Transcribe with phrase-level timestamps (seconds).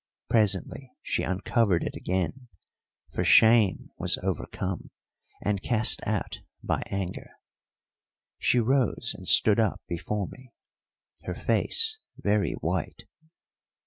[0.31, 2.47] Presently she uncovered it again,
[3.13, 4.89] for shame was overcome
[5.43, 7.29] and cast out by anger.
[8.39, 10.53] She rose and stood up before me,
[11.25, 13.03] her face very white.